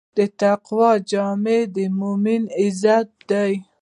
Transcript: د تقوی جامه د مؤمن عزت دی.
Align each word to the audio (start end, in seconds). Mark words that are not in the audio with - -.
د 0.17 0.19
تقوی 0.41 0.91
جامه 1.11 1.57
د 1.75 1.77
مؤمن 1.99 2.41
عزت 2.61 3.07
دی. 3.29 3.53